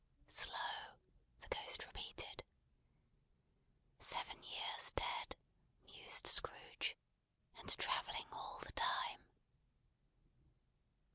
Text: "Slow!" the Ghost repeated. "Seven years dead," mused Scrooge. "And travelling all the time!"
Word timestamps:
"Slow!" 0.27 0.97
the 1.41 1.47
Ghost 1.49 1.85
repeated. 1.85 2.43
"Seven 3.99 4.41
years 4.41 4.89
dead," 4.95 5.35
mused 5.85 6.25
Scrooge. 6.25 6.97
"And 7.59 7.69
travelling 7.77 8.25
all 8.31 8.57
the 8.65 8.71
time!" 8.71 9.27